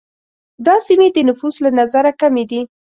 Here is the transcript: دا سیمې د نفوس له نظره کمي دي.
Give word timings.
دا 0.65 0.75
سیمې 0.87 1.07
د 1.11 1.17
نفوس 1.29 1.55
له 1.63 1.69
نظره 1.79 2.11
کمي 2.21 2.43
دي. 2.51 2.61